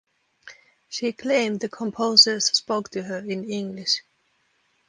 She 0.89 1.11
claimed 1.13 1.59
the 1.59 1.69
composers 1.69 2.45
spoke 2.45 2.89
to 2.89 3.03
her 3.03 3.19
in 3.19 3.47
English. 3.47 4.01